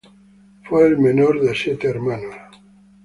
[0.63, 2.35] Fue el menor de siete hermanos.